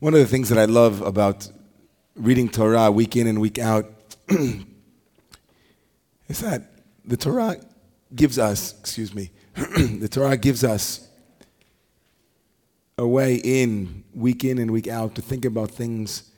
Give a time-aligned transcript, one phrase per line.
[0.00, 1.50] One of the things that I love about
[2.14, 3.90] reading Torah week in and week out
[4.28, 4.68] is
[6.40, 6.70] that
[7.04, 7.56] the Torah
[8.14, 11.08] gives us, excuse me, the Torah gives us
[12.96, 16.30] a way in, week in and week out, to think about things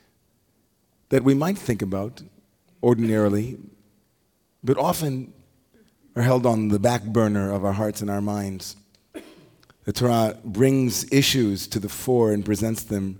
[1.09, 2.23] that we might think about
[2.81, 3.59] ordinarily,
[4.63, 5.33] but often
[6.15, 8.75] are held on the back burner of our hearts and our minds.
[9.83, 13.19] The Torah brings issues to the fore and presents them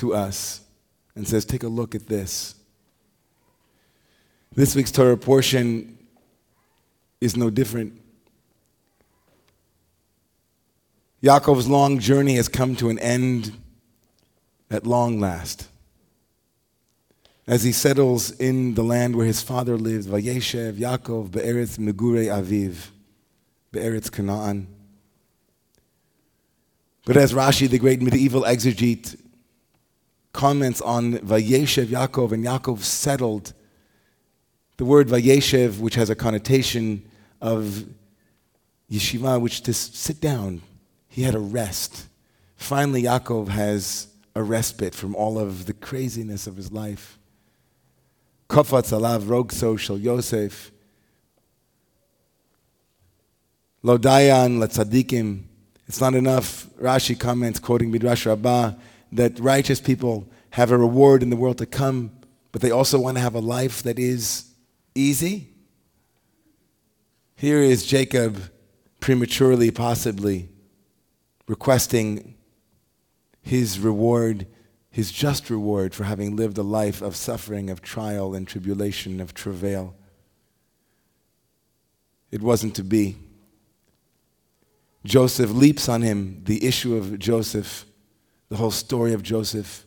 [0.00, 0.62] to us
[1.14, 2.54] and says, Take a look at this.
[4.52, 5.98] This week's Torah portion
[7.20, 8.00] is no different.
[11.22, 13.52] Yaakov's long journey has come to an end
[14.70, 15.68] at long last.
[17.46, 22.88] As he settles in the land where his father lives, Vayeshev Yaakov Be'eretz Megure Aviv,
[23.70, 24.66] Be'eretz Canaan.
[27.04, 29.19] But as Rashi, the great medieval exegete,
[30.32, 33.52] comments on Vayeshev Yaakov, and Yaakov settled.
[34.76, 37.08] The word Vayeshev, which has a connotation
[37.40, 37.84] of
[38.90, 40.62] yeshiva, which to sit down,
[41.08, 42.06] he had a rest.
[42.56, 47.18] Finally, Yaakov has a respite from all of the craziness of his life.
[48.48, 50.70] Kofatz alav rogso shel Yosef.
[53.84, 55.42] Lodayan latzadikim.
[55.86, 56.66] It's not enough.
[56.80, 58.74] Rashi comments, quoting Midrash Rabbah,
[59.12, 62.12] that righteous people have a reward in the world to come,
[62.52, 64.52] but they also want to have a life that is
[64.94, 65.48] easy.
[67.36, 68.50] Here is Jacob
[69.00, 70.48] prematurely, possibly,
[71.48, 72.36] requesting
[73.42, 74.46] his reward,
[74.90, 79.32] his just reward for having lived a life of suffering, of trial and tribulation, of
[79.32, 79.94] travail.
[82.30, 83.16] It wasn't to be.
[85.04, 87.86] Joseph leaps on him, the issue of Joseph
[88.50, 89.86] the whole story of Joseph,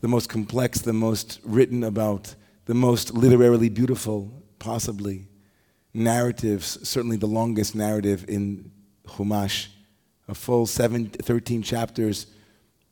[0.00, 5.26] the most complex, the most written about, the most literarily beautiful, possibly,
[5.92, 8.70] narratives, certainly the longest narrative in
[9.06, 9.66] Chumash,
[10.28, 12.26] a full seven, 13 chapters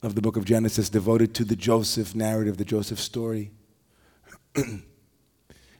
[0.02, 3.52] of the book of Genesis devoted to the Joseph narrative, the Joseph story.
[4.56, 4.82] and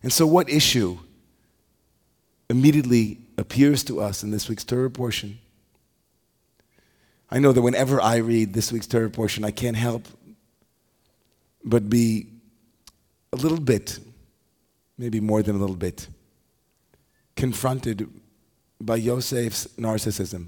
[0.09, 0.98] so, what issue
[2.48, 5.38] immediately appears to us in this week's Torah portion?
[7.34, 10.06] I know that whenever I read this week's Torah portion, I can't help
[11.65, 12.28] but be
[13.33, 13.99] a little bit,
[14.97, 16.06] maybe more than a little bit,
[17.34, 18.09] confronted
[18.81, 20.47] by Yosef's narcissism.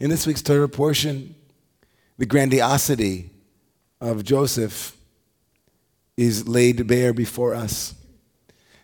[0.00, 1.34] In this week's Torah portion,
[2.16, 3.28] the grandiosity
[4.00, 4.96] of Joseph
[6.16, 7.94] is laid bare before us.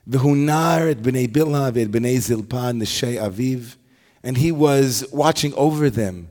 [0.07, 3.77] V'hunar et b'nei Bilha et b'nei Zilpa neshei aviv
[4.23, 6.29] and he was watching over them.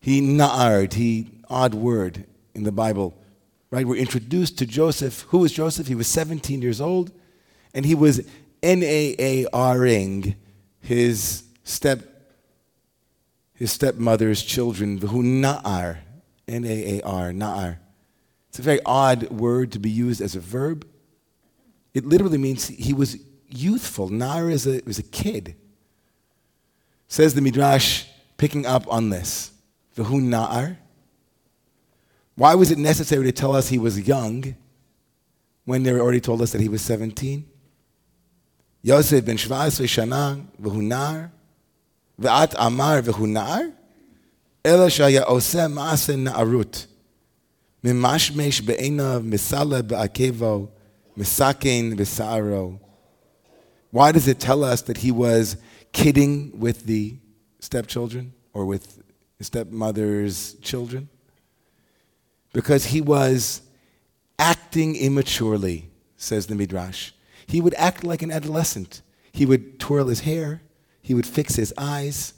[0.00, 2.24] He na'ard, he, odd word
[2.54, 3.14] in the Bible,
[3.70, 3.86] right?
[3.86, 5.22] We're introduced to Joseph.
[5.28, 5.88] Who was Joseph?
[5.88, 7.12] He was 17 years old,
[7.74, 8.26] and he was
[8.62, 10.36] N-A-A-R-ing
[10.80, 12.00] his step,
[13.54, 15.98] his stepmother's children, who na'ar,
[16.46, 17.78] N-A-A-R, na'ar.
[18.48, 20.86] It's a very odd word to be used as a verb.
[21.92, 23.18] It literally means he was
[23.48, 24.10] youthful.
[24.10, 25.56] Na'ar is a, was a kid.
[27.08, 28.04] Says the Midrash,
[28.36, 29.52] picking up on this.
[29.96, 30.76] V'hu na'ar.
[32.34, 34.56] Why was it necessary to tell us he was young
[35.64, 37.48] when they already told us that he was 17?
[38.82, 41.30] Yosef ben Shvas v'shana v'hu na'ar.
[42.20, 43.72] V'at amar v'hu na'ar.
[44.64, 46.86] Ela shaya oseh na'arut.
[47.82, 50.68] Mimashmesh be'enav misale be'akevo
[51.16, 52.80] misakein v'sa'aro.
[53.90, 55.56] Why does it tell us that he was
[55.96, 57.16] kidding with the
[57.58, 59.02] stepchildren or with
[59.40, 61.08] stepmother's children
[62.52, 63.62] because he was
[64.38, 67.12] acting immaturely, says the Midrash.
[67.46, 69.00] He would act like an adolescent.
[69.32, 70.60] He would twirl his hair,
[71.00, 72.34] he would fix his eyes.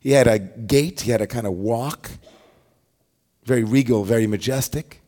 [0.00, 2.10] He had a gait, he had a kind of walk,
[3.44, 5.02] very regal, very majestic.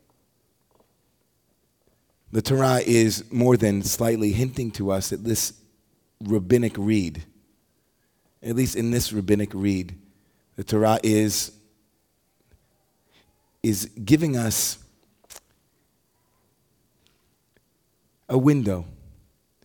[2.32, 5.54] The Torah is more than slightly hinting to us that this
[6.22, 7.24] rabbinic read
[8.42, 9.94] at least in this rabbinic read,
[10.56, 11.52] the Torah is,
[13.62, 14.78] is giving us
[18.28, 18.84] a window.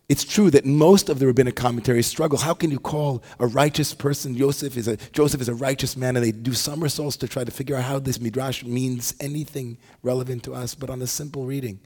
[0.08, 2.38] It's true that most of the rabbinic commentaries struggle.
[2.38, 6.16] How can you call a righteous person Joseph is a Joseph is a righteous man,
[6.16, 10.42] and they do somersaults to try to figure out how this midrash means anything relevant
[10.44, 10.74] to us?
[10.74, 11.80] But on a simple reading,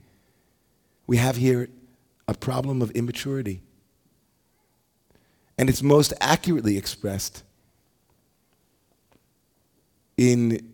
[1.07, 1.69] we have here
[2.27, 3.61] a problem of immaturity.
[5.59, 7.43] And it's most accurately expressed
[10.15, 10.73] in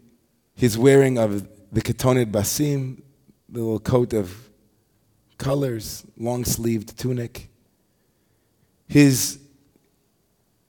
[0.53, 3.01] his wearing of the ketonet basim,
[3.49, 4.47] the little coat of
[5.39, 7.49] colors, long sleeved tunic.
[8.87, 9.39] His,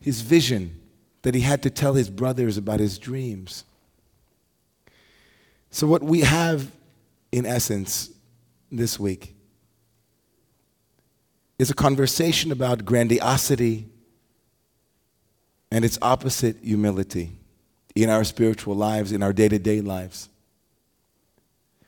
[0.00, 0.80] his vision
[1.20, 3.64] that he had to tell his brothers about his dreams.
[5.70, 6.72] So, what we have
[7.32, 8.12] in essence
[8.72, 9.34] this week
[11.58, 13.90] is a conversation about grandiosity
[15.70, 17.32] and its opposite, humility,
[17.94, 20.28] in our spiritual lives, in our day to day lives.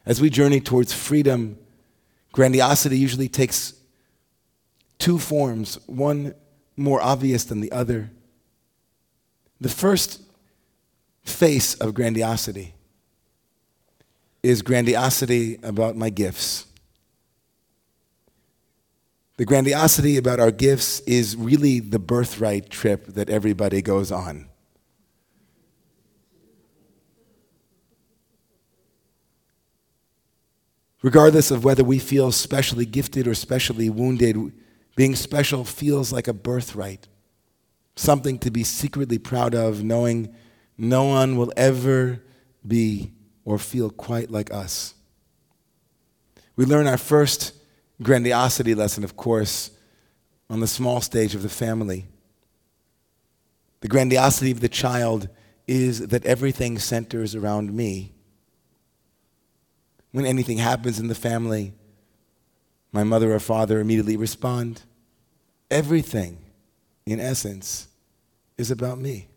[0.06, 1.58] As we journey towards freedom,
[2.32, 3.74] grandiosity usually takes
[4.98, 6.34] two forms, one
[6.76, 8.10] more obvious than the other.
[9.60, 10.22] The first
[11.24, 12.74] face of grandiosity
[14.42, 16.66] is grandiosity about my gifts.
[19.38, 24.48] The grandiosity about our gifts is really the birthright trip that everybody goes on.
[31.02, 34.36] Regardless of whether we feel specially gifted or specially wounded,
[34.96, 37.06] being special feels like a birthright,
[37.94, 40.34] something to be secretly proud of, knowing
[40.76, 42.20] no one will ever
[42.66, 43.12] be
[43.44, 44.94] or feel quite like us.
[46.56, 47.52] We learn our first
[48.02, 49.70] grandiosity lesson, of course,
[50.50, 52.06] on the small stage of the family.
[53.80, 55.28] The grandiosity of the child
[55.66, 58.12] is that everything centers around me.
[60.12, 61.74] When anything happens in the family,
[62.92, 64.82] my mother or father immediately respond.
[65.70, 66.38] Everything,
[67.04, 67.88] in essence,
[68.56, 69.28] is about me.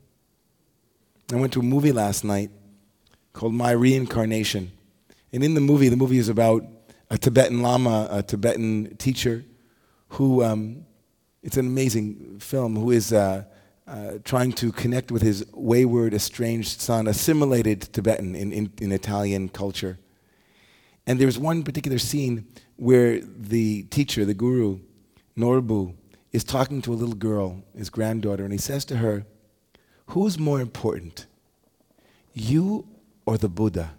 [1.32, 2.50] I went to a movie last night
[3.34, 4.72] called My Reincarnation.
[5.34, 6.64] And in the movie, the movie is about
[7.12, 9.44] a Tibetan Lama, a Tibetan teacher,
[10.08, 10.86] who, um,
[11.44, 13.44] it's an amazing film, who is uh,
[13.86, 19.50] uh, trying to connect with his wayward, estranged son, assimilated Tibetan in, in, in Italian
[19.50, 20.00] culture.
[21.06, 22.48] And there's one particular scene
[22.78, 24.80] where the teacher, the guru,
[25.38, 25.94] Norbu,
[26.32, 29.26] is talking to a little girl, his granddaughter, and he says to her,
[30.08, 31.26] Who's more important,
[32.34, 32.88] you
[33.26, 33.96] or the Buddha?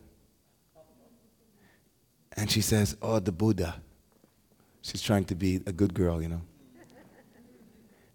[2.37, 3.77] And she says, Oh, the Buddha.
[4.83, 6.43] She's trying to be a good girl, you know.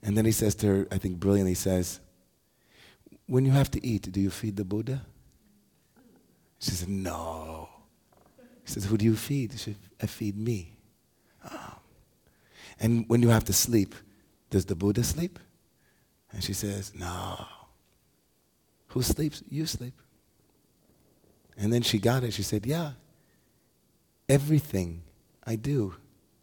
[0.04, 2.00] And then he says to her, I think brilliantly, says,
[3.25, 5.02] When you have to eat, do you feed the Buddha?
[6.60, 7.69] She says, No.
[8.64, 9.54] He says, Who do you feed?
[9.54, 10.78] She says, I feed me.
[11.50, 11.75] Oh.
[12.80, 13.96] And when you have to sleep,
[14.50, 15.40] does the Buddha sleep?
[16.31, 17.46] And she says, No.
[18.90, 19.44] Who sleeps?
[19.50, 19.94] You sleep.
[21.58, 22.34] And then she got it.
[22.34, 22.92] She said, Yeah,
[24.30, 25.04] everything
[25.46, 25.96] I do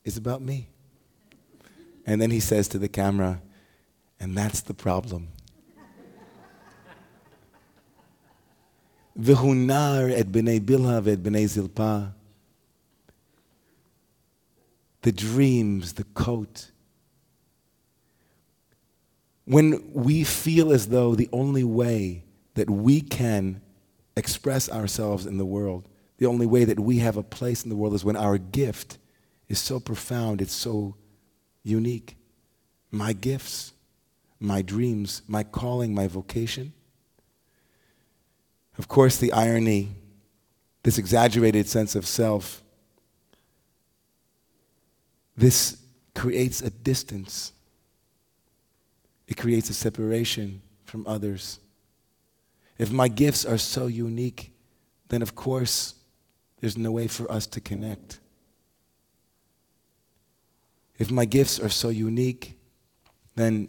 [0.05, 0.69] is about me.
[2.07, 3.41] And then he says to the camera,
[4.21, 5.29] and that's the problem.
[15.03, 16.71] The dreams, the coat.
[19.45, 23.61] When we feel as though the only way that we can
[24.17, 25.89] express ourselves in the world.
[26.19, 28.99] The only way that we have a place in the world is when our gift
[29.49, 30.96] is so profound, it's so
[31.62, 32.16] unique.
[32.90, 33.72] My gifts,
[34.38, 36.72] my dreams, my calling, my vocation.
[38.78, 39.90] Of course, the irony,
[40.82, 42.62] this exaggerated sense of self,
[45.37, 45.78] this
[46.14, 47.52] creates a distance.
[49.26, 51.59] It creates a separation from others.
[52.78, 54.52] If my gifts are so unique,
[55.09, 55.94] then of course
[56.64, 58.21] there's no way for us to connect.
[60.99, 62.59] If my gifts are so unique,
[63.35, 63.68] then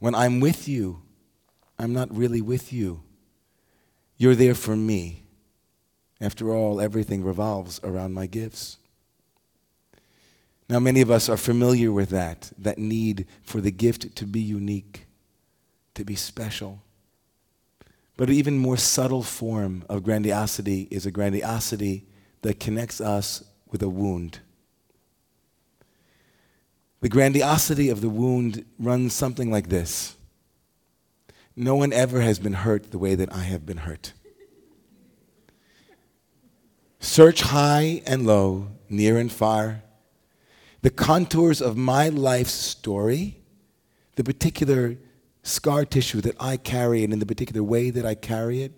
[0.00, 1.00] when I'm with you,
[1.78, 3.04] I'm not really with you.
[4.16, 5.22] You're there for me.
[6.20, 8.78] After all, everything revolves around my gifts.
[10.68, 14.40] Now, many of us are familiar with that, that need for the gift to be
[14.40, 15.06] unique
[15.94, 16.82] to be special.
[18.16, 22.06] But an even more subtle form of grandiosity is a grandiosity
[22.42, 24.40] that connects us with a wound.
[27.00, 30.16] The grandiosity of the wound runs something like this
[31.54, 34.12] No one ever has been hurt the way that I have been hurt.
[36.98, 39.82] Search high and low, near and far.
[40.82, 43.38] The contours of my life's story,
[44.16, 44.96] the particular
[45.46, 48.72] scar tissue that I carry and in the particular way that I carry it,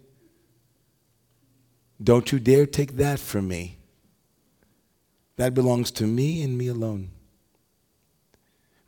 [2.03, 3.79] don't you dare take that from me.
[5.37, 7.11] That belongs to me and me alone.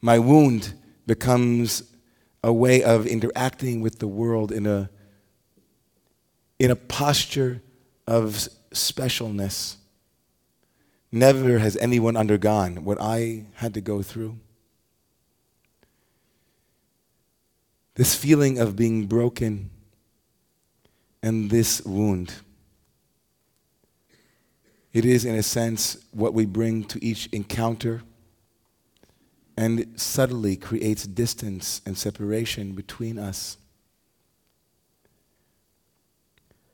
[0.01, 0.75] My wound
[1.07, 1.83] becomes
[2.43, 4.91] a way of interacting with the world in a,
[6.59, 7.63] in a posture
[8.07, 9.77] of specialness.
[11.13, 14.39] Never has anyone undergone what I had to go through.
[18.01, 19.69] This feeling of being broken
[21.23, 22.33] and this wound.
[24.95, 28.01] It is, in a sense, what we bring to each encounter
[29.55, 33.59] and subtly creates distance and separation between us.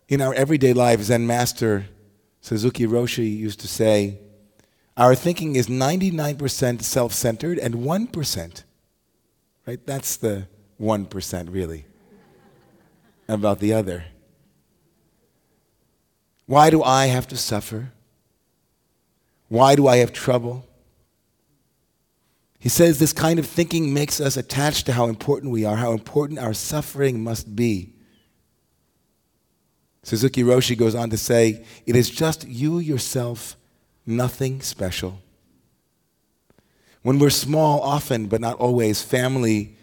[0.08, 1.86] In our everyday lives, Zen Master
[2.40, 4.20] Suzuki Roshi used to say,
[4.96, 8.62] Our thinking is 99% self centered and 1%.
[9.66, 9.84] Right?
[9.84, 10.46] That's the
[10.80, 11.86] 1%, really,
[13.28, 14.04] about the other.
[16.46, 17.92] Why do I have to suffer?
[19.48, 20.66] Why do I have trouble?
[22.58, 25.92] He says this kind of thinking makes us attached to how important we are, how
[25.92, 27.92] important our suffering must be.
[30.02, 33.56] Suzuki Roshi goes on to say, It is just you yourself,
[34.06, 35.20] nothing special.
[37.02, 39.76] When we're small, often, but not always, family,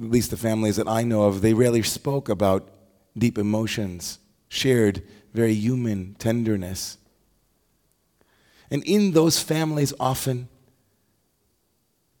[0.00, 2.70] at least the families that I know of, they rarely spoke about
[3.16, 5.02] deep emotions, shared
[5.34, 6.96] very human tenderness.
[8.70, 10.48] And in those families, often,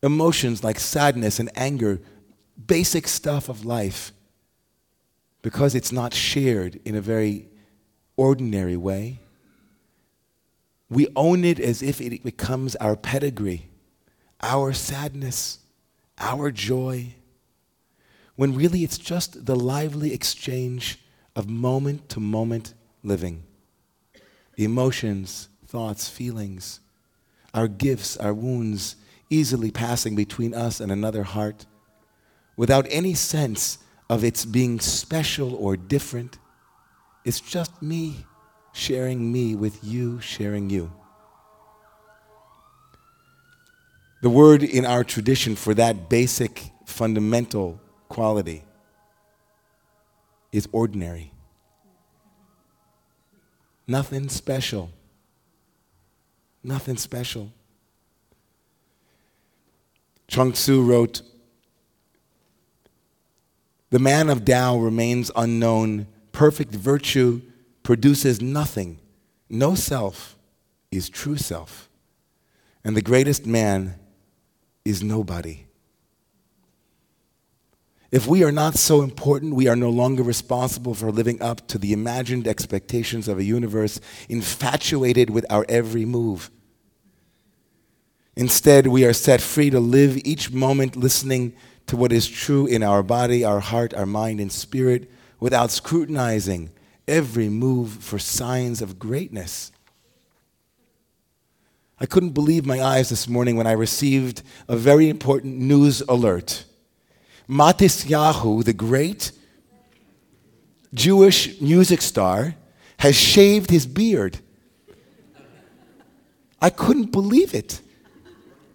[0.02, 2.00] emotions like sadness and anger,
[2.66, 4.12] basic stuff of life,
[5.42, 7.48] because it's not shared in a very
[8.16, 9.20] ordinary way,
[10.90, 13.70] we own it as if it becomes our pedigree,
[14.42, 15.60] our sadness,
[16.18, 17.14] our joy,
[18.40, 20.98] when really it's just the lively exchange
[21.36, 23.42] of moment to moment living.
[24.56, 26.80] The emotions, thoughts, feelings,
[27.52, 28.96] our gifts, our wounds,
[29.28, 31.66] easily passing between us and another heart
[32.56, 33.76] without any sense
[34.08, 36.38] of its being special or different.
[37.26, 38.24] It's just me
[38.72, 40.90] sharing me with you sharing you.
[44.22, 47.78] The word in our tradition for that basic fundamental
[48.10, 48.64] quality
[50.52, 51.32] is ordinary.
[53.86, 54.90] Nothing special.
[56.62, 57.50] Nothing special.
[60.28, 61.22] Chuang Tzu wrote,
[63.88, 66.06] The man of Tao remains unknown.
[66.32, 67.40] Perfect virtue
[67.82, 68.98] produces nothing.
[69.48, 70.36] No self
[70.90, 71.88] is true self.
[72.84, 73.96] And the greatest man
[74.84, 75.64] is nobody.
[78.10, 81.78] If we are not so important, we are no longer responsible for living up to
[81.78, 86.50] the imagined expectations of a universe infatuated with our every move.
[88.34, 91.54] Instead, we are set free to live each moment listening
[91.86, 96.70] to what is true in our body, our heart, our mind, and spirit without scrutinizing
[97.06, 99.70] every move for signs of greatness.
[101.98, 106.64] I couldn't believe my eyes this morning when I received a very important news alert.
[107.50, 109.32] Matisyahu, the great
[110.94, 112.54] Jewish music star,
[112.98, 114.38] has shaved his beard.
[116.62, 117.80] I couldn't believe it.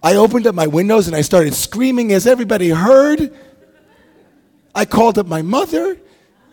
[0.03, 3.33] I opened up my windows and I started screaming as everybody heard.
[4.73, 5.97] I called up my mother,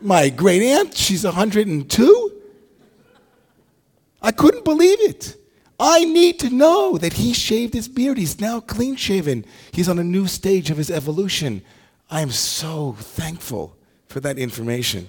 [0.01, 2.41] my great aunt, she's 102.
[4.23, 5.37] I couldn't believe it.
[5.81, 8.17] I need to know that he shaved his beard.
[8.17, 9.45] He's now clean shaven.
[9.73, 11.63] He's on a new stage of his evolution.
[12.13, 13.75] I am so thankful
[14.07, 15.09] for that information.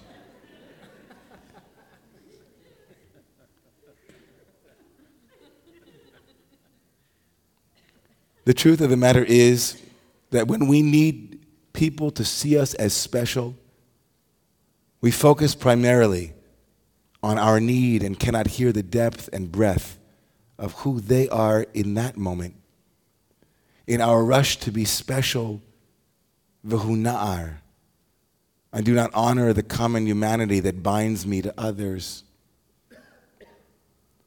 [8.45, 9.81] the truth of the matter is
[10.29, 13.57] that when we need people to see us as special,
[15.01, 16.31] we focus primarily
[17.21, 19.99] on our need and cannot hear the depth and breadth
[20.57, 22.55] of who they are in that moment.
[23.87, 25.61] In our rush to be special,
[26.65, 27.55] v'huna'ar.
[28.71, 32.23] I do not honor the common humanity that binds me to others.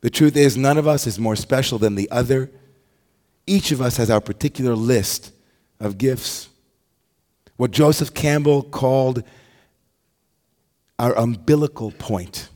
[0.03, 2.51] The truth is, none of us is more special than the other.
[3.47, 5.33] Each of us has our particular list
[5.81, 6.49] of gifts.
[7.57, 9.25] What Joseph Campbell called
[10.99, 12.49] our umbilical point.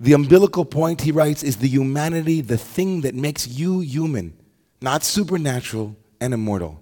[0.00, 4.36] The umbilical point, he writes, is the humanity, the thing that makes you human,
[4.80, 6.80] not supernatural and immortal.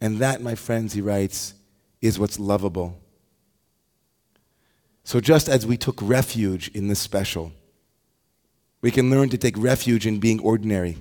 [0.00, 1.54] And that, my friends, he writes,
[2.00, 3.00] is what's lovable.
[5.04, 7.52] So just as we took refuge in this special,
[8.80, 10.98] we can learn to take refuge in being ordinary,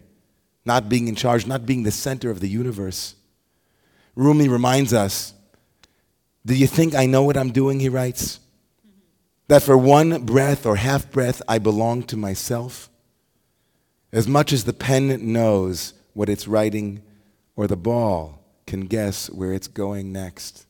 [0.65, 3.15] not being in charge, not being the center of the universe.
[4.15, 5.33] Rumi reminds us
[6.45, 7.79] Do you think I know what I'm doing?
[7.79, 8.39] He writes.
[9.47, 12.89] that for one breath or half breath I belong to myself,
[14.11, 17.01] as much as the pen knows what it's writing
[17.55, 18.42] or the ball
[18.73, 20.65] can guess where it's going next.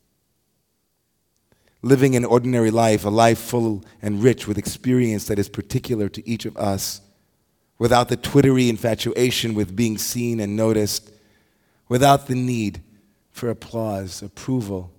[1.81, 6.29] Living an ordinary life, a life full and rich with experience that is particular to
[6.29, 6.99] each of us,
[7.79, 11.13] without the twittery infatuation with being seen and noticed,
[11.87, 12.81] without the need
[13.31, 14.91] for applause, approval,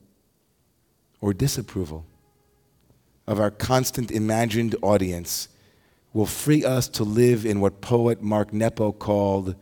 [1.21, 2.07] or disapproval
[3.27, 5.49] of our constant imagined audience
[6.15, 9.57] will free us to live in what poet Mark Nepo called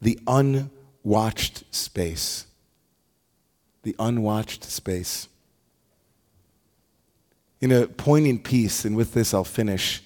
[0.00, 2.46] the unwatched space.
[3.84, 5.28] The unwatched space.
[7.60, 10.02] In a poignant piece, and with this I'll finish,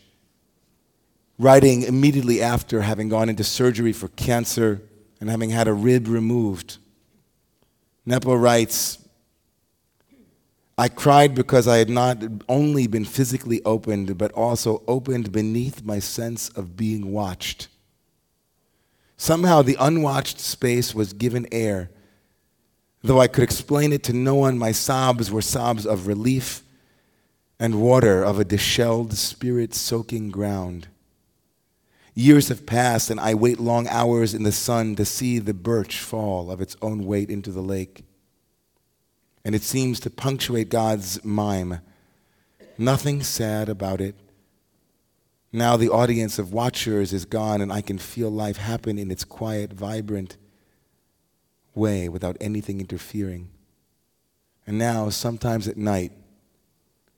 [1.38, 4.82] writing immediately after having gone into surgery for cancer
[5.20, 6.78] and having had a rib removed,
[8.04, 8.99] Nepo writes,
[10.76, 15.99] I cried because I had not only been physically opened, but also opened beneath my
[15.99, 17.66] sense of being watched.
[19.16, 21.90] Somehow the unwatched space was given air.
[23.02, 26.62] Though I could explain it to no one, my sobs were sobs of relief
[27.61, 30.88] and water of a dishevelled, spirit soaking ground.
[32.14, 36.00] Years have passed, and I wait long hours in the sun to see the birch
[36.00, 38.05] fall of its own weight into the lake
[39.49, 41.81] and it seems to punctuate God's mime.
[42.76, 44.14] Nothing sad about it.
[45.55, 49.25] Now the audience of watchers is gone, and I can feel life happen in its
[49.25, 50.37] quiet, vibrant
[51.78, 53.49] way without anything interfering.
[54.66, 56.12] And now, sometimes at night,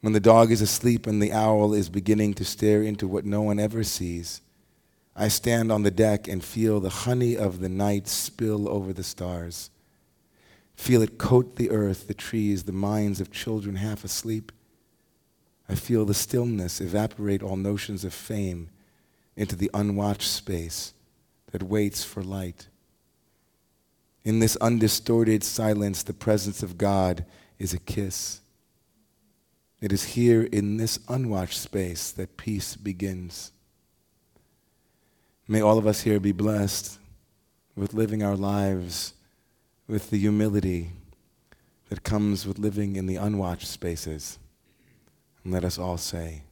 [0.01, 3.43] when the dog is asleep and the owl is beginning to stare into what no
[3.43, 4.41] one ever sees,
[5.17, 9.03] I stand on the deck and feel the honey of the night spill over the
[9.03, 9.71] stars.
[10.75, 14.53] Feel it coat the earth, the trees, the minds of children half asleep.
[15.69, 18.71] I feel the stillness evaporate all notions of fame
[19.37, 20.95] into the unwatched space
[21.51, 22.69] that waits for light.
[24.25, 27.25] In this undistorted silence, the presence of God
[27.59, 28.41] is a kiss.
[29.81, 33.53] It is here in this unwatched space that peace begins.
[35.49, 36.99] May all of us here be blessed
[37.75, 39.15] with living our lives
[39.89, 40.91] with the humility
[41.89, 44.39] that comes with living in the unwatched spaces.
[45.43, 46.43] And let us all say,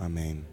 [0.00, 0.46] Amen.